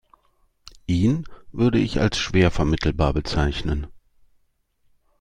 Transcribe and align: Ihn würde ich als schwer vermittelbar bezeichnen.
Ihn 0.87 1.25
würde 1.51 1.77
ich 1.77 1.99
als 2.01 2.17
schwer 2.17 2.49
vermittelbar 2.49 3.13
bezeichnen. 3.13 3.85